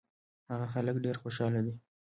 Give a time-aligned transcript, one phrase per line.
[0.51, 1.73] هغه خلک ډېر خوشاله دي.